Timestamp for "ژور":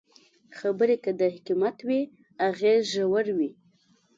2.93-3.25